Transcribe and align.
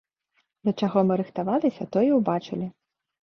Да 0.69 0.71
чаго 0.85 1.03
мы 1.09 1.17
рыхтаваліся, 1.21 1.87
то 1.97 2.05
і 2.09 2.11
ўбачылі. 2.17 2.67